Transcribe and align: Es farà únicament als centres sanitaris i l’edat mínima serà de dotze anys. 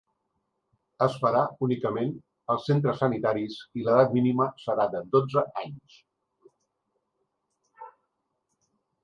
Es 1.05 1.17
farà 1.25 1.41
únicament 1.67 2.13
als 2.53 2.65
centres 2.69 2.97
sanitaris 3.03 3.59
i 3.81 3.85
l’edat 3.89 4.17
mínima 4.17 4.49
serà 4.65 4.89
de 4.95 5.03
dotze 5.17 5.45
anys. 5.65 6.01